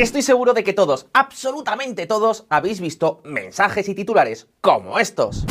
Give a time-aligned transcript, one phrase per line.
[0.00, 5.44] Estoy seguro de que todos, absolutamente todos, habéis visto mensajes y titulares como estos.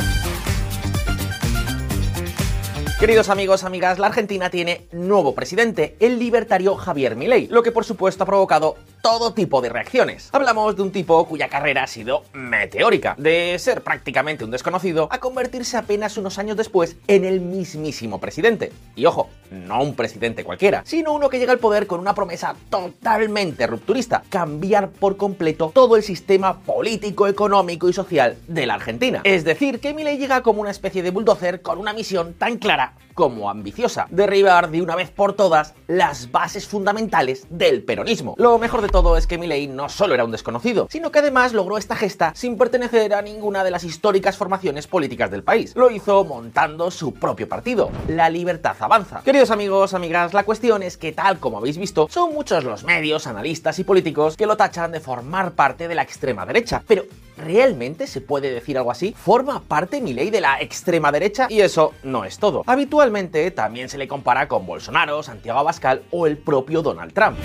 [2.99, 7.85] Queridos amigos, amigas, la Argentina tiene nuevo presidente, el libertario Javier Milei, lo que por
[7.85, 10.29] supuesto ha provocado todo tipo de reacciones.
[10.31, 15.19] Hablamos de un tipo cuya carrera ha sido meteórica, de ser prácticamente un desconocido a
[15.19, 18.71] convertirse apenas unos años después en el mismísimo presidente.
[18.95, 22.55] Y ojo, no un presidente cualquiera, sino uno que llega al poder con una promesa
[22.69, 29.21] totalmente rupturista, cambiar por completo todo el sistema político, económico y social de la Argentina.
[29.23, 32.93] Es decir, que Milei llega como una especie de bulldozer con una misión tan clara
[33.19, 38.33] como ambiciosa, derribar de una vez por todas las bases fundamentales del peronismo.
[38.37, 41.51] Lo mejor de todo es que Milei no solo era un desconocido, sino que además
[41.51, 45.75] logró esta gesta sin pertenecer a ninguna de las históricas formaciones políticas del país.
[45.75, 49.19] Lo hizo montando su propio partido, La Libertad Avanza.
[49.25, 53.27] Queridos amigos, amigas, la cuestión es que tal como habéis visto, son muchos los medios,
[53.27, 57.03] analistas y políticos que lo tachan de formar parte de la extrema derecha, pero
[57.39, 59.15] ¿Realmente se puede decir algo así?
[59.17, 61.47] ¿Forma parte mi ley de la extrema derecha?
[61.49, 62.63] Y eso no es todo.
[62.65, 63.08] Habitualmente
[63.51, 67.37] también se le compara con Bolsonaro, Santiago Abascal o el propio Donald Trump.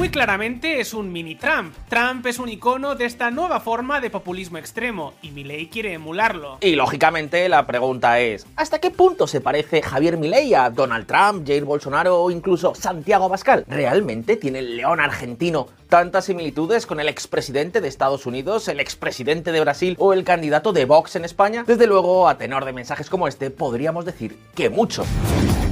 [0.00, 1.74] Muy claramente es un mini Trump.
[1.90, 6.56] Trump es un icono de esta nueva forma de populismo extremo y Milei quiere emularlo.
[6.62, 11.46] Y lógicamente la pregunta es, ¿hasta qué punto se parece Javier Milei a Donald Trump,
[11.46, 13.66] Jair Bolsonaro o incluso Santiago Abascal?
[13.68, 19.52] ¿Realmente tiene el león argentino tantas similitudes con el expresidente de Estados Unidos, el expresidente
[19.52, 21.64] de Brasil o el candidato de Vox en España?
[21.66, 25.04] Desde luego, a tenor de mensajes como este, podríamos decir que mucho.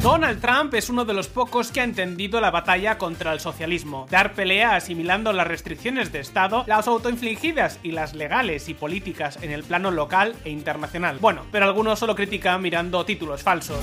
[0.02, 4.06] Donald Trump es uno de los pocos que ha entendido la batalla contra el socialismo,
[4.10, 9.50] dar pelea asimilando las restricciones de Estado, las autoinfligidas y las legales y políticas en
[9.50, 11.18] el plano local e internacional.
[11.20, 13.80] Bueno, pero algunos solo critican mirando títulos falsos.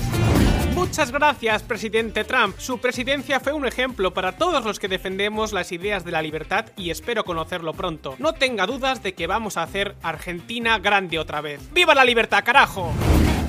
[0.74, 2.58] Muchas gracias, presidente Trump.
[2.58, 6.66] Su presidencia fue un ejemplo para todos los que defendemos las ideas de la libertad
[6.76, 8.14] y espero conocerlo pronto.
[8.18, 11.60] No tenga dudas de que vamos a hacer Argentina grande otra vez.
[11.72, 12.92] ¡Viva la libertad, carajo!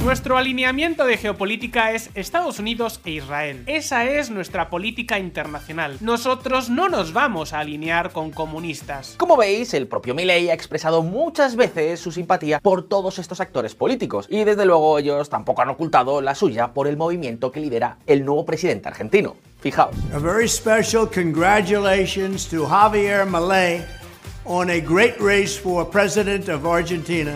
[0.03, 3.63] Nuestro alineamiento de geopolítica es Estados Unidos e Israel.
[3.65, 5.97] Esa es nuestra política internacional.
[6.01, 9.15] Nosotros no nos vamos a alinear con comunistas.
[9.17, 13.75] Como veis, el propio Milley ha expresado muchas veces su simpatía por todos estos actores
[13.75, 17.97] políticos y desde luego ellos tampoco han ocultado la suya por el movimiento que lidera
[18.05, 19.35] el nuevo presidente argentino.
[19.59, 19.95] Fijaos.
[20.13, 23.83] A very special congratulations to Javier Milei
[24.45, 27.33] on a great race for president of Argentina.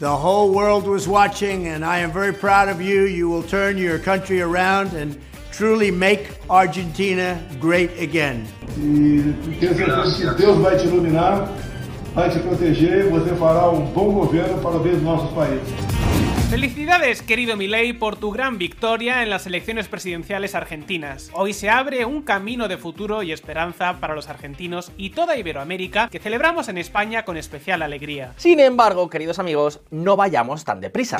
[0.00, 3.02] The whole world was watching, and I am very proud of you.
[3.02, 5.20] You will turn your country around and
[5.52, 8.44] truly make Argentina great again.
[10.36, 11.48] Deus vai te iluminar,
[12.12, 15.93] vai te proteger, você fará um bom governo para o bem dos nossos países.
[16.50, 21.30] Felicidades, querido Milei, por tu gran victoria en las elecciones presidenciales argentinas.
[21.32, 26.08] Hoy se abre un camino de futuro y esperanza para los argentinos y toda Iberoamérica
[26.08, 28.32] que celebramos en España con especial alegría.
[28.36, 31.18] Sin embargo, queridos amigos, no vayamos tan deprisa.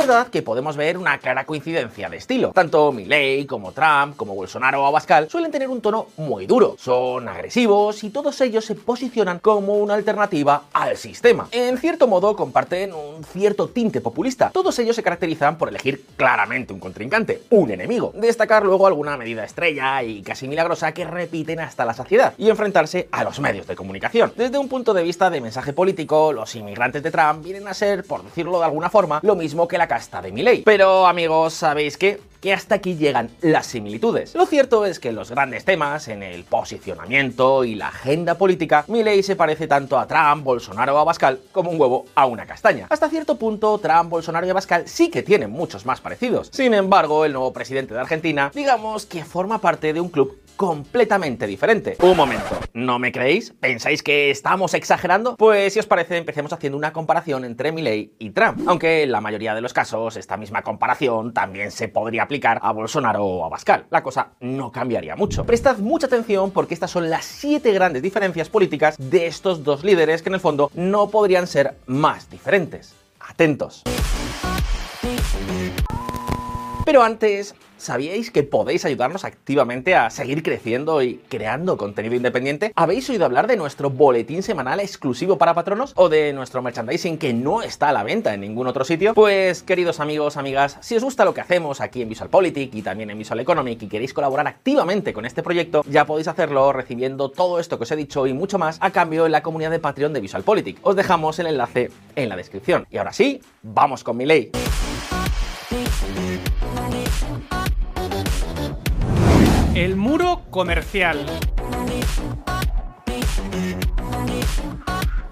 [0.00, 2.52] Verdad que podemos ver una clara coincidencia de estilo.
[2.52, 6.76] Tanto Milley como Trump, como Bolsonaro o Abascal suelen tener un tono muy duro.
[6.78, 11.48] Son agresivos y todos ellos se posicionan como una alternativa al sistema.
[11.52, 14.50] En cierto modo comparten un cierto tinte populista.
[14.50, 18.12] Todos ellos se caracterizan por elegir claramente un contrincante, un enemigo.
[18.14, 23.08] Destacar luego alguna medida estrella y casi milagrosa que repiten hasta la saciedad y enfrentarse
[23.12, 24.32] a los medios de comunicación.
[24.34, 28.04] Desde un punto de vista de mensaje político, los inmigrantes de Trump vienen a ser,
[28.04, 30.62] por decirlo de alguna forma, lo mismo que la casta de Milei.
[30.62, 32.20] Pero amigos, ¿sabéis qué?
[32.40, 34.34] que hasta aquí llegan las similitudes.
[34.34, 38.84] Lo cierto es que en los grandes temas, en el posicionamiento y la agenda política,
[38.88, 42.86] Milei se parece tanto a Trump, Bolsonaro o Abascal como un huevo a una castaña.
[42.88, 46.48] Hasta cierto punto, Trump, Bolsonaro y Abascal sí que tienen muchos más parecidos.
[46.52, 51.46] Sin embargo, el nuevo presidente de Argentina, digamos que forma parte de un club completamente
[51.46, 51.96] diferente.
[52.02, 53.54] Un momento, ¿no me creéis?
[53.60, 55.36] ¿Pensáis que estamos exagerando?
[55.36, 58.60] Pues si os parece, empecemos haciendo una comparación entre Milley y Trump.
[58.66, 62.72] Aunque en la mayoría de los casos, esta misma comparación también se podría aplicar a
[62.72, 63.86] Bolsonaro o a Pascal.
[63.90, 65.44] La cosa no cambiaría mucho.
[65.44, 70.22] Prestad mucha atención porque estas son las siete grandes diferencias políticas de estos dos líderes
[70.22, 72.94] que en el fondo no podrían ser más diferentes.
[73.20, 73.82] Atentos.
[76.84, 82.72] Pero antes, ¿Sabíais que podéis ayudarnos activamente a seguir creciendo y creando contenido independiente?
[82.76, 85.94] ¿Habéis oído hablar de nuestro boletín semanal exclusivo para patronos?
[85.96, 89.14] ¿O de nuestro merchandising que no está a la venta en ningún otro sitio?
[89.14, 92.82] Pues, queridos amigos, amigas, si os gusta lo que hacemos aquí en Visual Politic y
[92.82, 97.30] también en Visual Economic y queréis colaborar activamente con este proyecto, ya podéis hacerlo recibiendo
[97.30, 99.78] todo esto que os he dicho y mucho más a cambio en la comunidad de
[99.78, 100.76] Patreon de Visual Politic.
[100.82, 102.86] Os dejamos el enlace en la descripción.
[102.90, 104.50] Y ahora sí, vamos con mi ley.
[109.80, 111.24] El muro comercial.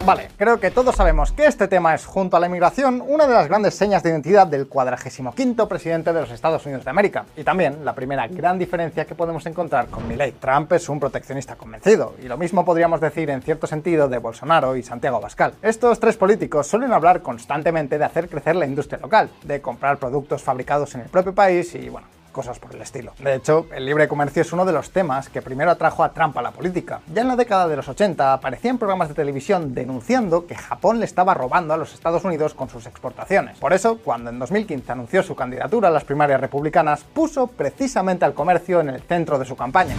[0.06, 3.34] Vale, creo que todos sabemos que este tema es, junto a la inmigración, una de
[3.34, 7.44] las grandes señas de identidad del 45 presidente de los Estados Unidos de América, y
[7.44, 10.32] también la primera gran diferencia que podemos encontrar con Milley.
[10.32, 14.76] Trump es un proteccionista convencido, y lo mismo podríamos decir en cierto sentido de Bolsonaro
[14.76, 15.52] y Santiago Abascal.
[15.60, 20.42] Estos tres políticos suelen hablar constantemente de hacer crecer la industria local, de comprar productos
[20.42, 22.06] fabricados en el propio país y, bueno,
[22.38, 23.14] cosas por el estilo.
[23.18, 26.38] De hecho, el libre comercio es uno de los temas que primero atrajo a Trump
[26.38, 27.00] a la política.
[27.12, 31.04] Ya en la década de los 80 aparecían programas de televisión denunciando que Japón le
[31.04, 33.58] estaba robando a los Estados Unidos con sus exportaciones.
[33.58, 38.34] Por eso, cuando en 2015 anunció su candidatura a las primarias republicanas, puso precisamente al
[38.34, 39.96] comercio en el centro de su campaña.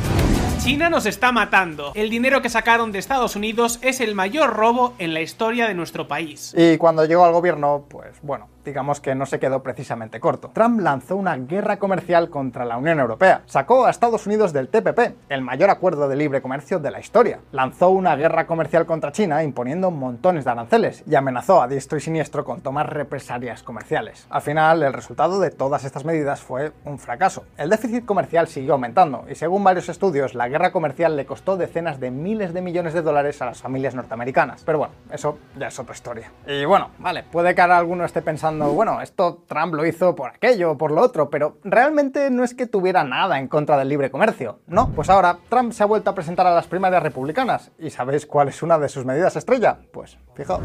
[0.60, 1.92] China nos está matando.
[1.96, 5.74] El dinero que sacaron de Estados Unidos es el mayor robo en la historia de
[5.74, 6.54] nuestro país.
[6.56, 10.52] Y cuando llegó al gobierno, pues bueno, digamos que no se quedó precisamente corto.
[10.54, 13.42] Trump lanzó una guerra comercial contra la Unión Europea.
[13.48, 17.40] Sacó a Estados Unidos del TPP, el mayor acuerdo de libre comercio de la historia.
[17.52, 22.02] Lanzó una guerra comercial contra China imponiendo montones de aranceles y amenazó a diestro y
[22.02, 24.28] siniestro con tomar represalias comerciales.
[24.30, 27.46] Al final, el resultado de todas estas medidas fue un fracaso.
[27.58, 32.00] El déficit comercial siguió aumentando y según varios estudios, la guerra comercial le costó decenas
[32.00, 34.62] de miles de millones de dólares a las familias norteamericanas.
[34.64, 36.32] Pero bueno, eso ya es otra historia.
[36.46, 40.30] Y bueno, vale, puede que ahora alguno esté pensando bueno, esto Trump lo hizo por
[40.30, 43.90] aquello o por lo otro, pero realmente no es que tuviera nada en contra del
[43.90, 44.60] libre comercio.
[44.68, 47.72] No, pues ahora Trump se ha vuelto a presentar a las primarias republicanas.
[47.80, 49.78] ¿Y sabéis cuál es una de sus medidas estrella?
[49.92, 50.62] Pues fijaos.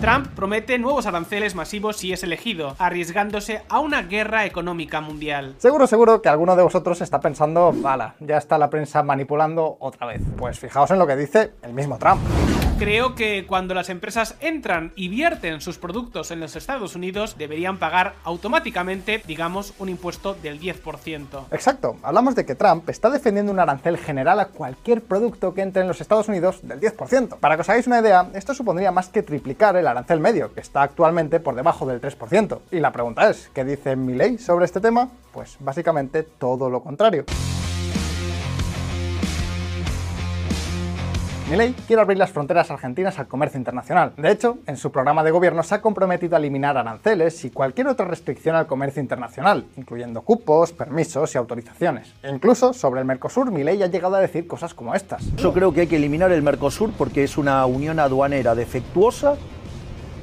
[0.00, 5.54] Trump promete nuevos aranceles masivos si es elegido, arriesgándose a una guerra económica mundial.
[5.58, 10.06] Seguro, seguro que alguno de vosotros está pensando, vale, ya está la prensa manipulando otra
[10.06, 10.20] vez.
[10.36, 12.20] Pues fijaos en lo que dice el mismo Trump
[12.78, 17.78] creo que cuando las empresas entran y vierten sus productos en los Estados Unidos, deberían
[17.78, 21.46] pagar automáticamente, digamos, un impuesto del 10%.
[21.50, 25.82] Exacto, hablamos de que Trump está defendiendo un arancel general a cualquier producto que entre
[25.82, 27.38] en los Estados Unidos del 10%.
[27.38, 30.60] Para que os hagáis una idea, esto supondría más que triplicar el arancel medio, que
[30.60, 32.60] está actualmente por debajo del 3%.
[32.70, 35.08] Y la pregunta es, ¿qué dice mi ley sobre este tema?
[35.32, 37.24] Pues básicamente todo lo contrario.
[41.50, 44.12] Milei quiere abrir las fronteras argentinas al comercio internacional.
[44.16, 47.88] De hecho, en su programa de gobierno se ha comprometido a eliminar aranceles y cualquier
[47.88, 52.14] otra restricción al comercio internacional, incluyendo cupos, permisos y autorizaciones.
[52.22, 55.24] E incluso sobre el Mercosur, Milei ha llegado a decir cosas como estas.
[55.36, 59.34] Yo creo que hay que eliminar el Mercosur porque es una unión aduanera defectuosa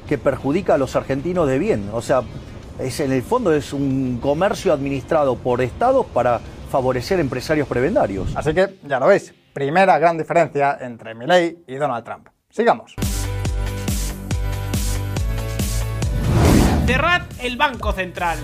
[0.08, 1.90] que perjudica a los argentinos de bien.
[1.92, 2.22] O sea,
[2.80, 6.40] es, en el fondo es un comercio administrado por estados para
[6.70, 8.34] favorecer empresarios prebendarios.
[8.34, 12.28] Así que, ya lo veis, Primera gran diferencia entre Milley y Donald Trump.
[12.48, 12.94] Sigamos.
[16.86, 18.38] Cerrad el Banco Central.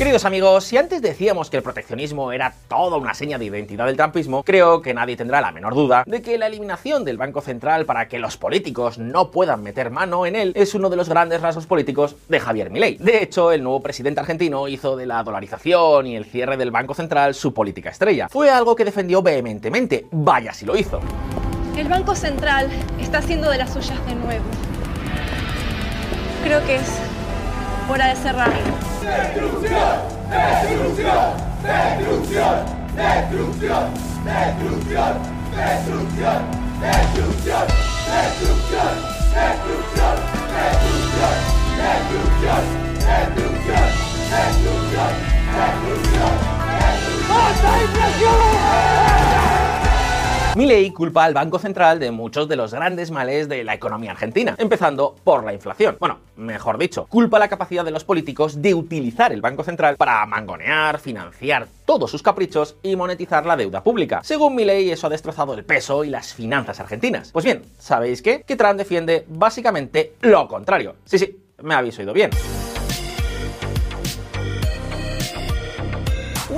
[0.00, 3.98] Queridos amigos, si antes decíamos que el proteccionismo era toda una seña de identidad del
[3.98, 7.84] trumpismo, creo que nadie tendrá la menor duda de que la eliminación del Banco Central
[7.84, 11.42] para que los políticos no puedan meter mano en él es uno de los grandes
[11.42, 12.96] rasgos políticos de Javier Milei.
[12.96, 16.94] De hecho, el nuevo presidente argentino hizo de la dolarización y el cierre del Banco
[16.94, 18.30] Central su política estrella.
[18.30, 21.00] Fue algo que defendió vehementemente, vaya si lo hizo.
[21.76, 24.44] El Banco Central está haciendo de las suyas de nuevo.
[26.42, 27.09] Creo que es
[27.90, 28.14] hora de.
[29.02, 29.98] Destrucción,
[30.30, 32.56] destrucción, destrucción,
[32.94, 33.84] destrucción,
[34.24, 35.14] destrucción,
[35.50, 36.46] destrucción, destrucción,
[36.80, 37.66] destrucción,
[38.06, 38.94] destrucción,
[39.34, 40.16] destrucción,
[40.54, 41.34] destrucción,
[41.80, 42.64] destrucción,
[43.02, 43.84] destrucción,
[44.30, 45.10] destrucción,
[45.50, 46.29] destrucción.
[50.60, 54.56] Milei culpa al Banco Central de muchos de los grandes males de la economía argentina,
[54.58, 55.96] empezando por la inflación.
[55.98, 60.26] Bueno, mejor dicho, culpa la capacidad de los políticos de utilizar el Banco Central para
[60.26, 64.20] mangonear, financiar todos sus caprichos y monetizar la deuda pública.
[64.22, 67.32] Según Milei, eso ha destrozado el peso y las finanzas argentinas.
[67.32, 68.42] Pues bien, ¿sabéis qué?
[68.42, 70.96] Que Trump defiende básicamente lo contrario.
[71.06, 72.28] Sí, sí, me habéis oído bien.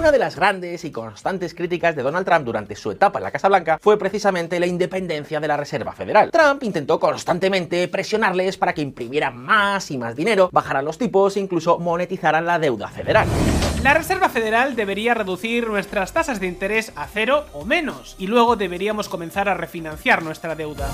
[0.03, 3.31] Una de las grandes y constantes críticas de Donald Trump durante su etapa en la
[3.31, 6.33] Casa Blanca fue precisamente la independencia de la Reserva Federal.
[6.33, 11.41] Trump intentó constantemente presionarles para que imprimieran más y más dinero, bajaran los tipos e
[11.41, 13.29] incluso monetizaran la deuda federal.
[13.85, 18.57] La Reserva Federal debería reducir nuestras tasas de interés a cero o menos, y luego
[18.57, 20.89] deberíamos comenzar a refinanciar nuestra deuda.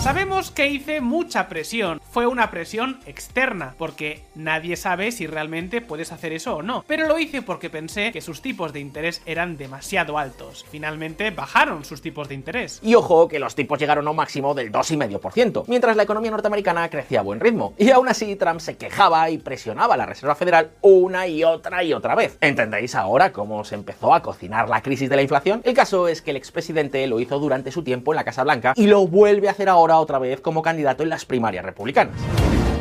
[0.00, 6.10] Sabemos que hice mucha presión, fue una presión externa, porque nadie sabe si realmente puedes
[6.10, 9.58] hacer eso o no, pero lo hice porque pensé que sus tipos de interés eran
[9.58, 10.64] demasiado altos.
[10.70, 12.80] Finalmente bajaron sus tipos de interés.
[12.82, 16.88] Y ojo que los tipos llegaron a un máximo del 2,5%, mientras la economía norteamericana
[16.88, 17.74] crecía a buen ritmo.
[17.76, 21.84] Y aún así Trump se quejaba y presionaba a la Reserva Federal una y otra
[21.84, 22.38] y otra vez.
[22.40, 25.60] ¿Entendéis ahora cómo se empezó a cocinar la crisis de la inflación?
[25.62, 28.72] El caso es que el expresidente lo hizo durante su tiempo en la Casa Blanca
[28.76, 32.14] y lo vuelve a hacer ahora otra vez como candidato en las primarias republicanas.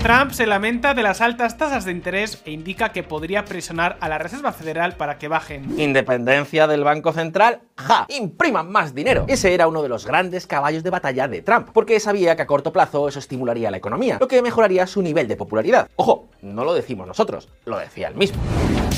[0.01, 4.07] Trump se lamenta de las altas tasas de interés e indica que podría presionar a
[4.07, 5.77] la Reserva Federal para que bajen.
[5.77, 8.05] Independencia del Banco Central, ¡ja!
[8.07, 9.25] Impriman más dinero.
[9.27, 12.47] Ese era uno de los grandes caballos de batalla de Trump, porque sabía que a
[12.47, 15.89] corto plazo eso estimularía la economía, lo que mejoraría su nivel de popularidad.
[15.97, 18.41] Ojo, no lo decimos nosotros, lo decía él mismo.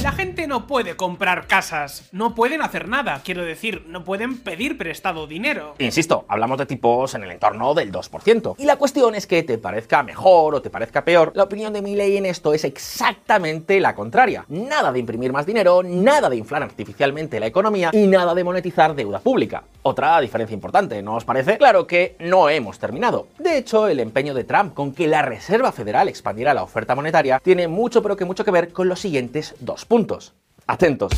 [0.04, 4.76] La gente no puede comprar casas, no pueden hacer nada, quiero decir, no pueden pedir
[4.76, 5.76] prestado dinero.
[5.78, 8.56] Insisto, hablamos de tipos en el entorno del 2%.
[8.58, 11.84] Y la cuestión es que te parezca mejor o te parezca peor, la opinión de
[11.84, 14.44] Milley en esto es exactamente la contraria.
[14.50, 18.96] Nada de imprimir más dinero, nada de inflar artificialmente la economía y nada de monetizar
[18.96, 19.66] deuda pública.
[19.84, 21.60] Otra diferencia importante, ¿no os parece?
[21.60, 23.28] Claro que no hemos terminado.
[23.38, 27.40] De hecho, el empeño de Trump con que la Reserva Federal expandiera la oferta monetaria
[27.40, 30.34] tiene mucho pero que mucho que ver con los siguientes dos puntos.
[30.68, 31.12] Atentos.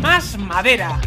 [0.00, 1.00] Más madera.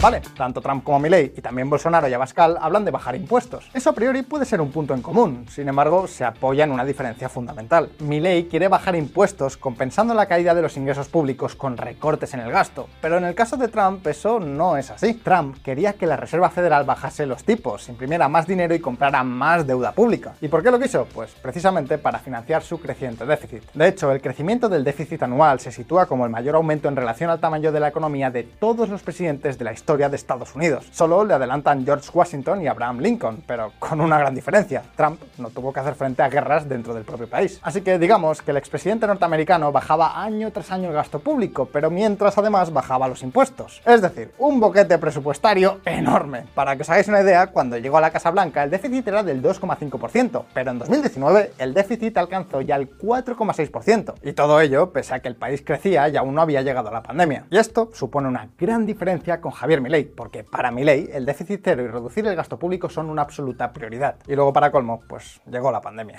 [0.00, 3.68] Vale, tanto Trump como Milley y también Bolsonaro y Abascal hablan de bajar impuestos.
[3.74, 6.84] Eso a priori puede ser un punto en común, sin embargo se apoya en una
[6.84, 7.90] diferencia fundamental.
[7.98, 12.52] Milley quiere bajar impuestos compensando la caída de los ingresos públicos con recortes en el
[12.52, 15.14] gasto, pero en el caso de Trump eso no es así.
[15.14, 19.66] Trump quería que la Reserva Federal bajase los tipos, imprimiera más dinero y comprara más
[19.66, 20.34] deuda pública.
[20.40, 21.08] ¿Y por qué lo quiso?
[21.12, 23.64] Pues precisamente para financiar su creciente déficit.
[23.74, 27.30] De hecho, el crecimiento del déficit anual se sitúa como el mayor aumento en relación
[27.30, 30.86] al tamaño de la economía de todos los presidentes de la historia de Estados Unidos.
[30.92, 34.82] Solo le adelantan George Washington y Abraham Lincoln, pero con una gran diferencia.
[34.94, 37.58] Trump no tuvo que hacer frente a guerras dentro del propio país.
[37.62, 41.88] Así que digamos que el expresidente norteamericano bajaba año tras año el gasto público, pero
[41.90, 43.80] mientras además bajaba los impuestos.
[43.86, 46.44] Es decir, un boquete presupuestario enorme.
[46.54, 49.22] Para que os hagáis una idea, cuando llegó a la Casa Blanca el déficit era
[49.22, 54.16] del 2,5%, pero en 2019 el déficit alcanzó ya el 4,6%.
[54.22, 56.92] Y todo ello pese a que el país crecía y aún no había llegado a
[56.92, 57.46] la pandemia.
[57.50, 61.82] Y esto supone una gran diferencia con Javier Milei, porque para Milei el déficit cero
[61.82, 64.16] y reducir el gasto público son una absoluta prioridad.
[64.26, 66.16] Y luego para colmo, pues llegó la pandemia.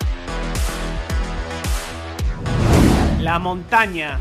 [3.20, 4.18] La montaña.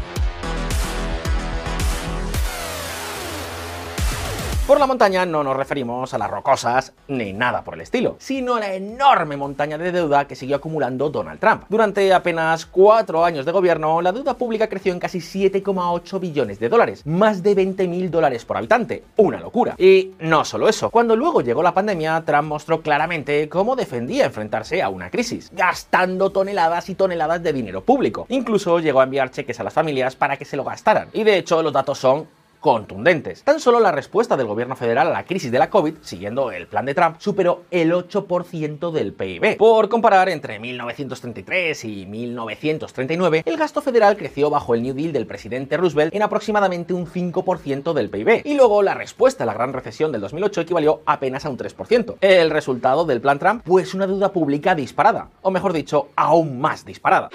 [4.68, 8.56] Por la montaña no nos referimos a las rocosas ni nada por el estilo, sino
[8.56, 11.62] a la enorme montaña de deuda que siguió acumulando Donald Trump.
[11.70, 16.68] Durante apenas cuatro años de gobierno, la deuda pública creció en casi 7,8 billones de
[16.68, 19.04] dólares, más de 20 mil dólares por habitante.
[19.16, 19.74] Una locura.
[19.78, 24.82] Y no solo eso, cuando luego llegó la pandemia, Trump mostró claramente cómo defendía enfrentarse
[24.82, 28.26] a una crisis, gastando toneladas y toneladas de dinero público.
[28.28, 31.08] Incluso llegó a enviar cheques a las familias para que se lo gastaran.
[31.14, 32.28] Y de hecho, los datos son
[32.60, 33.42] contundentes.
[33.44, 36.66] Tan solo la respuesta del gobierno federal a la crisis de la COVID, siguiendo el
[36.66, 39.56] plan de Trump, superó el 8% del PIB.
[39.56, 45.26] Por comparar, entre 1933 y 1939, el gasto federal creció bajo el New Deal del
[45.26, 48.42] presidente Roosevelt en aproximadamente un 5% del PIB.
[48.44, 52.16] Y luego la respuesta a la gran recesión del 2008 equivalió apenas a un 3%.
[52.20, 56.84] El resultado del plan Trump, pues una deuda pública disparada, o mejor dicho, aún más
[56.84, 57.30] disparada.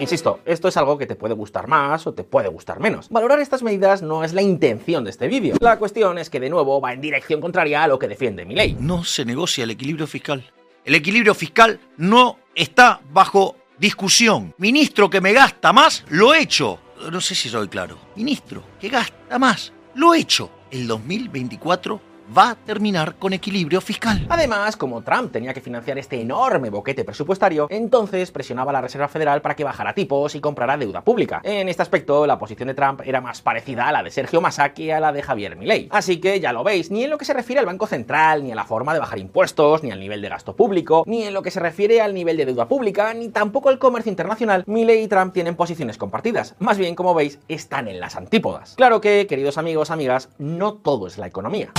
[0.00, 3.08] Insisto, esto es algo que te puede gustar más o te puede gustar menos.
[3.10, 5.54] Valorar estas medidas no es la intención de este vídeo.
[5.60, 8.56] La cuestión es que de nuevo va en dirección contraria a lo que defiende mi
[8.56, 8.76] ley.
[8.78, 10.44] No se negocia el equilibrio fiscal.
[10.84, 14.54] El equilibrio fiscal no está bajo discusión.
[14.58, 16.80] Ministro que me gasta más, lo he hecho.
[17.10, 17.96] No sé si soy claro.
[18.16, 20.50] Ministro que gasta más, lo he hecho.
[20.72, 24.26] El 2024 va a terminar con equilibrio fiscal.
[24.28, 29.08] Además, como Trump tenía que financiar este enorme boquete presupuestario, entonces presionaba a la Reserva
[29.08, 31.40] Federal para que bajara tipos y comprara deuda pública.
[31.44, 34.72] En este aspecto, la posición de Trump era más parecida a la de Sergio Massa
[34.72, 35.88] que a la de Javier Milei.
[35.90, 38.52] Así que ya lo veis, ni en lo que se refiere al Banco Central, ni
[38.52, 41.42] a la forma de bajar impuestos, ni al nivel de gasto público, ni en lo
[41.42, 45.08] que se refiere al nivel de deuda pública, ni tampoco al comercio internacional, Milei y
[45.08, 46.54] Trump tienen posiciones compartidas.
[46.58, 48.74] Más bien, como veis, están en las antípodas.
[48.76, 51.72] Claro que, queridos amigos, amigas, no todo es la economía.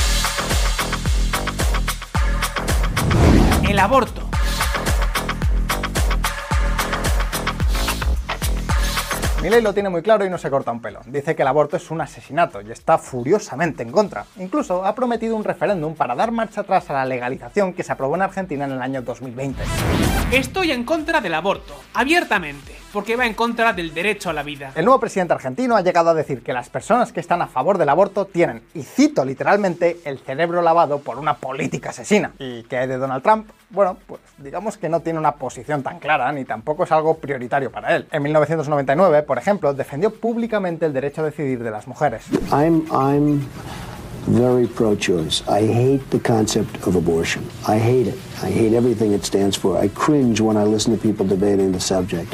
[3.75, 4.21] El aborto.
[9.43, 11.01] Milei lo tiene muy claro y no se corta un pelo.
[11.05, 14.27] Dice que el aborto es un asesinato y está furiosamente en contra.
[14.39, 18.15] Incluso ha prometido un referéndum para dar marcha atrás a la legalización que se aprobó
[18.15, 19.61] en Argentina en el año 2020.
[20.31, 24.71] Estoy en contra del aborto, abiertamente, porque va en contra del derecho a la vida.
[24.73, 27.77] El nuevo presidente argentino ha llegado a decir que las personas que están a favor
[27.77, 32.31] del aborto tienen, y cito literalmente, el cerebro lavado por una política asesina.
[32.39, 33.49] ¿Y qué hay de Donald Trump?
[33.69, 37.69] Bueno, pues digamos que no tiene una posición tan clara ni tampoco es algo prioritario
[37.69, 38.07] para él.
[38.13, 42.23] En 1999, por ejemplo, defendió públicamente el derecho a decidir de las mujeres.
[42.53, 43.45] I'm, I'm
[44.25, 45.43] very pro choice.
[45.49, 47.43] I hate the concept of abortion.
[47.67, 48.17] I hate it.
[48.41, 49.77] I hate everything it stands for.
[49.77, 52.33] I cringe when I listen to people debating the subject.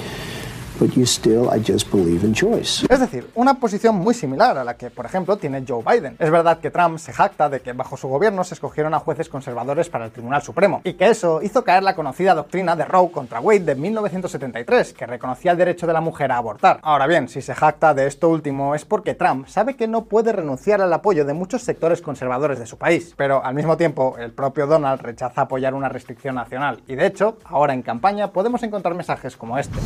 [0.81, 2.87] But you still, I just believe in choice.
[2.89, 6.15] Es decir, una posición muy similar a la que, por ejemplo, tiene Joe Biden.
[6.17, 9.29] Es verdad que Trump se jacta de que bajo su gobierno se escogieron a jueces
[9.29, 13.11] conservadores para el Tribunal Supremo, y que eso hizo caer la conocida doctrina de Roe
[13.11, 16.79] contra Wade de 1973, que reconocía el derecho de la mujer a abortar.
[16.81, 20.31] Ahora bien, si se jacta de esto último es porque Trump sabe que no puede
[20.31, 24.31] renunciar al apoyo de muchos sectores conservadores de su país, pero al mismo tiempo el
[24.31, 28.95] propio Donald rechaza apoyar una restricción nacional, y de hecho, ahora en campaña podemos encontrar
[28.95, 29.77] mensajes como este.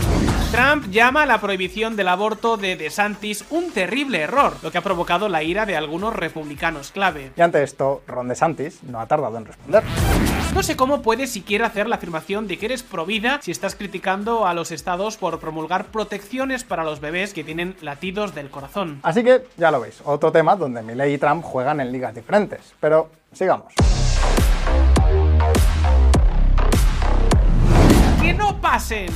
[0.54, 4.82] Trump llama a la prohibición del aborto de DeSantis un terrible error, lo que ha
[4.82, 7.32] provocado la ira de algunos republicanos clave.
[7.36, 9.84] Y ante esto, Ron DeSantis no ha tardado en responder.
[10.54, 13.76] No sé cómo puedes siquiera hacer la afirmación de que eres pro vida si estás
[13.76, 19.00] criticando a los estados por promulgar protecciones para los bebés que tienen latidos del corazón.
[19.04, 22.74] Así que ya lo veis, otro tema donde Milley y Trump juegan en ligas diferentes.
[22.80, 23.74] Pero sigamos.
[28.22, 29.10] ¡Que no pasen!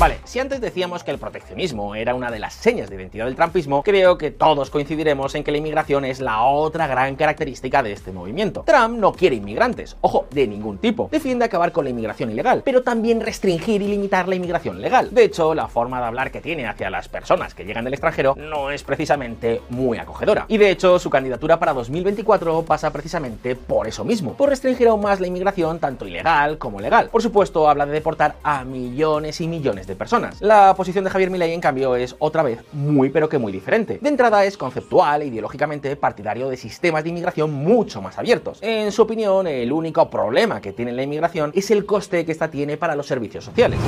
[0.00, 3.36] Vale, si antes decíamos que el proteccionismo era una de las señas de identidad del
[3.36, 7.92] trumpismo, creo que todos coincidiremos en que la inmigración es la otra gran característica de
[7.92, 8.62] este movimiento.
[8.64, 11.10] Trump no quiere inmigrantes, ojo, de ningún tipo.
[11.12, 15.10] Defiende acabar con la inmigración ilegal, pero también restringir y limitar la inmigración legal.
[15.12, 18.34] De hecho, la forma de hablar que tiene hacia las personas que llegan del extranjero
[18.38, 20.46] no es precisamente muy acogedora.
[20.48, 25.02] Y de hecho, su candidatura para 2024 pasa precisamente por eso mismo, por restringir aún
[25.02, 27.10] más la inmigración tanto ilegal como legal.
[27.10, 30.40] Por supuesto, habla de deportar a millones y millones de personas.
[30.40, 33.98] La posición de Javier Milei, en cambio, es otra vez muy pero que muy diferente.
[34.00, 38.58] De entrada es conceptual e ideológicamente partidario de sistemas de inmigración mucho más abiertos.
[38.62, 42.50] En su opinión, el único problema que tiene la inmigración es el coste que esta
[42.50, 43.78] tiene para los servicios sociales.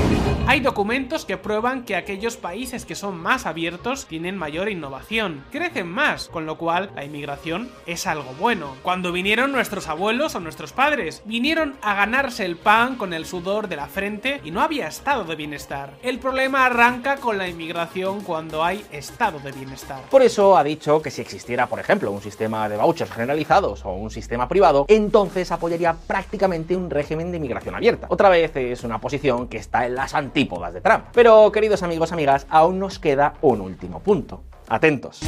[0.47, 5.88] Hay documentos que prueban que aquellos países que son más abiertos tienen mayor innovación, crecen
[5.88, 8.75] más, con lo cual la inmigración es algo bueno.
[8.82, 13.69] Cuando vinieron nuestros abuelos o nuestros padres, vinieron a ganarse el pan con el sudor
[13.69, 15.92] de la frente y no había estado de bienestar.
[16.02, 20.02] El problema arranca con la inmigración cuando hay estado de bienestar.
[20.11, 23.93] Por eso ha dicho que si existiera, por ejemplo, un sistema de vouchers generalizados o
[23.93, 28.07] un sistema privado, entonces apoyaría prácticamente un régimen de inmigración abierta.
[28.11, 31.05] Otra vez es una posición que está en las antípodas de Trump.
[31.13, 34.43] Pero, queridos amigos, amigas, aún nos queda un último punto.
[34.69, 35.21] Atentos.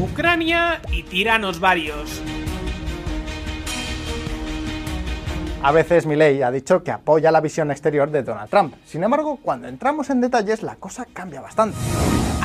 [0.00, 2.22] Ucrania y tiranos varios.
[5.64, 8.74] A veces Milley ha dicho que apoya la visión exterior de Donald Trump.
[8.84, 11.78] Sin embargo, cuando entramos en detalles, la cosa cambia bastante.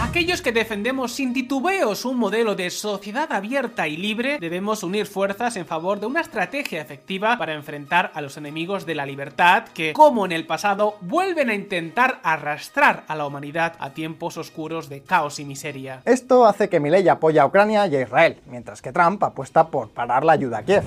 [0.01, 5.57] Aquellos que defendemos sin titubeos un modelo de sociedad abierta y libre, debemos unir fuerzas
[5.57, 9.91] en favor de una estrategia efectiva para enfrentar a los enemigos de la libertad que,
[9.91, 15.01] como en el pasado, vuelven a intentar arrastrar a la humanidad a tiempos oscuros de
[15.01, 16.03] caos y miseria.
[16.05, 19.89] Esto hace que Milley apoye a Ucrania y a Israel, mientras que Trump apuesta por
[19.89, 20.83] parar la ayuda a Kiev.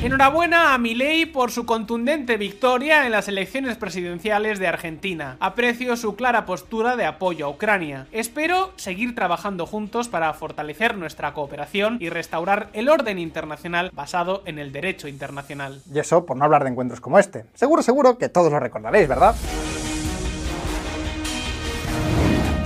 [0.00, 5.36] Enhorabuena a Milei por su contundente victoria en las elecciones presidenciales de Argentina.
[5.40, 8.06] Aprecio su clara postura de apoyo a Ucrania.
[8.12, 14.60] Espero seguir trabajando juntos para fortalecer nuestra cooperación y restaurar el orden internacional basado en
[14.60, 15.82] el derecho internacional.
[15.92, 17.46] Y eso por no hablar de encuentros como este.
[17.54, 19.34] Seguro, seguro que todos lo recordaréis, ¿verdad?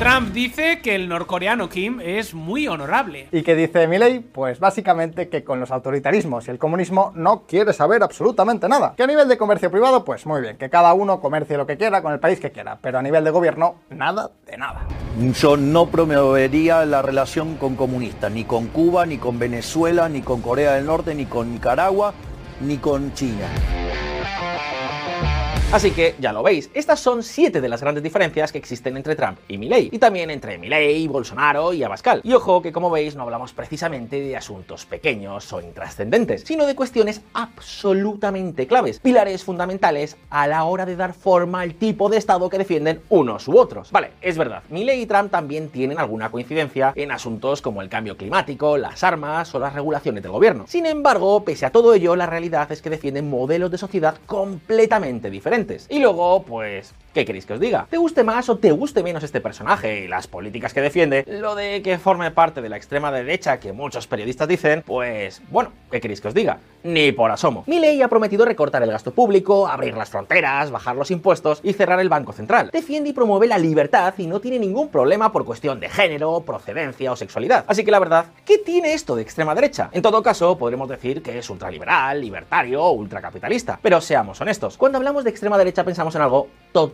[0.03, 3.29] Trump dice que el norcoreano Kim es muy honorable.
[3.31, 4.19] ¿Y qué dice Milley?
[4.19, 8.95] Pues básicamente que con los autoritarismos y el comunismo no quiere saber absolutamente nada.
[8.97, 11.77] Que a nivel de comercio privado, pues muy bien, que cada uno comercie lo que
[11.77, 14.89] quiera con el país que quiera, pero a nivel de gobierno, nada de nada.
[15.41, 20.43] Yo no promovería la relación con comunistas, ni con Cuba, ni con Venezuela, ni con
[20.43, 22.13] Corea del Norte, ni con Nicaragua,
[22.61, 23.47] ni con China.
[25.73, 29.17] Así que ya lo veis, estas son siete de las grandes diferencias que existen entre
[29.17, 32.21] Trump y Milley, y también entre Milley, Bolsonaro y Abascal.
[32.25, 36.75] Y ojo que como veis no hablamos precisamente de asuntos pequeños o intrascendentes, sino de
[36.75, 42.51] cuestiones absolutamente claves, pilares fundamentales a la hora de dar forma al tipo de Estado
[42.51, 43.91] que defienden unos u otros.
[43.93, 48.19] Vale, es verdad, Milley y Trump también tienen alguna coincidencia en asuntos como el cambio
[48.19, 50.67] climático, las armas o las regulaciones del gobierno.
[50.69, 55.31] Sin embargo, pese a todo ello, la realidad es que defienden modelos de sociedad completamente
[55.31, 55.62] diferentes.
[55.91, 57.87] Y luego, pues, ¿Qué queréis que os diga?
[57.91, 61.27] ¿Te guste más o te guste menos este personaje y las políticas que defiende?
[61.29, 65.73] Lo de que forme parte de la extrema derecha que muchos periodistas dicen, pues bueno,
[65.91, 66.61] ¿qué queréis que os diga?
[66.85, 67.65] Ni por asomo.
[67.67, 72.01] Milei ha prometido recortar el gasto público, abrir las fronteras, bajar los impuestos y cerrar
[72.01, 72.71] el Banco Central.
[72.73, 77.13] Defiende y promueve la libertad y no tiene ningún problema por cuestión de género, procedencia
[77.13, 77.67] o sexualidad.
[77.69, 79.91] Así que la verdad, ¿qué tiene esto de extrema derecha?
[79.93, 83.79] En todo caso, podremos decir que es ultraliberal, libertario o ultracapitalista.
[83.83, 86.49] Pero seamos honestos, cuando hablamos de extrema derecha pensamos en algo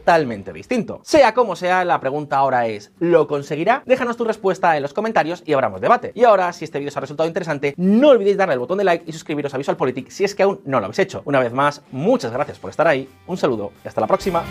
[0.08, 1.00] totalmente distinto.
[1.04, 3.82] Sea como sea, la pregunta ahora es, ¿lo conseguirá?
[3.84, 6.12] Déjanos tu respuesta en los comentarios y abramos debate.
[6.14, 8.84] Y ahora, si este vídeo os ha resultado interesante, no olvidéis darle al botón de
[8.84, 11.20] like y suscribiros a VisualPolitik si es que aún no lo habéis hecho.
[11.26, 14.44] Una vez más, muchas gracias por estar ahí, un saludo y hasta la próxima.